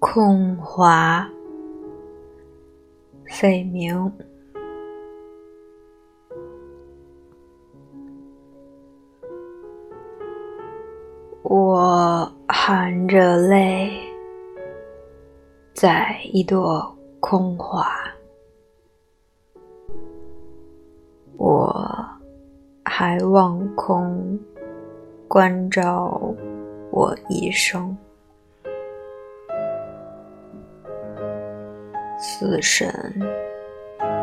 [0.00, 1.28] 空华，
[3.26, 4.10] 费明。
[11.42, 13.90] 我含着泪，
[15.74, 17.86] 在一朵空花。
[21.36, 21.86] 我
[22.84, 24.40] 还望空
[25.28, 26.18] 关照
[26.90, 27.94] 我一生。
[32.22, 32.92] 死神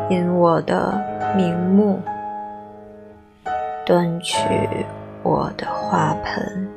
[0.08, 0.96] 因我的
[1.36, 2.00] 名目
[3.84, 4.38] 端取
[5.24, 6.68] 我的花盆，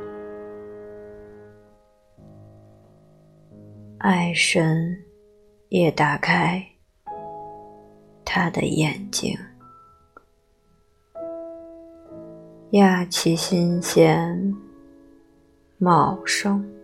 [3.99, 4.97] 爱神
[5.69, 6.65] 也打开
[8.25, 9.37] 他的眼睛，
[12.71, 14.55] 压其新鲜
[15.77, 16.80] 茂盛。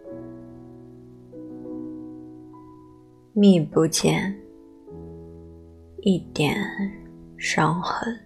[3.40, 4.36] 觅不见
[6.02, 6.58] 一点
[7.38, 8.20] 伤痕，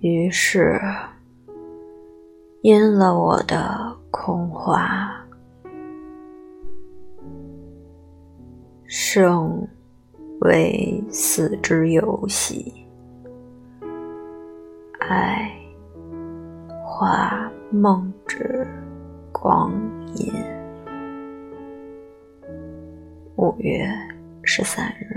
[0.00, 0.80] 于是
[2.62, 5.24] 因了我的空话，
[8.86, 9.64] 生
[10.40, 12.74] 为死之游戏，
[14.98, 15.48] 爱
[16.84, 18.66] 化梦之
[19.30, 19.72] 光
[20.16, 20.34] 阴。
[23.36, 23.84] 五月
[24.44, 25.13] 十三日。